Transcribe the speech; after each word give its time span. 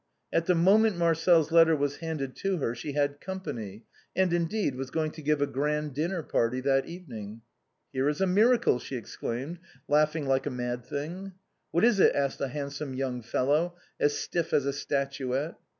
At 0.33 0.47
the 0.47 0.55
moment 0.55 0.97
Marcel's 0.97 1.51
letter 1.51 1.75
was 1.75 1.97
handed 1.97 2.35
to 2.37 2.57
her, 2.57 2.73
she 2.73 2.93
had 2.93 3.21
company, 3.21 3.83
and, 4.15 4.33
indeed, 4.33 4.73
was 4.73 4.89
going 4.89 5.11
to 5.11 5.21
give 5.21 5.43
a 5.43 5.45
grand 5.45 5.93
dinner 5.93 6.23
party 6.23 6.59
that 6.61 6.87
evening." 6.87 7.41
Here 7.93 8.09
is 8.09 8.19
a 8.19 8.25
miracle," 8.25 8.79
she 8.79 8.95
exclaimed, 8.95 9.59
laughing 9.87 10.25
like 10.27 10.47
a 10.47 10.49
mad 10.49 10.83
thing." 10.87 11.33
What 11.69 11.83
is 11.83 11.99
it?" 11.99 12.15
asked 12.15 12.41
a 12.41 12.47
handsome 12.47 12.95
young 12.95 13.21
fellow, 13.21 13.75
as 13.99 14.17
stiff 14.17 14.53
as 14.53 14.65
a 14.65 14.73
statuette. 14.73 15.53